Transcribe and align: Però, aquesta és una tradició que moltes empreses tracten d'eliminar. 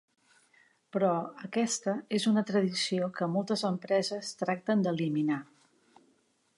Però, 0.95 1.09
aquesta 1.49 1.93
és 2.19 2.25
una 2.33 2.43
tradició 2.53 3.11
que 3.21 3.29
moltes 3.35 3.67
empreses 3.71 4.35
tracten 4.43 4.85
d'eliminar. 4.87 5.43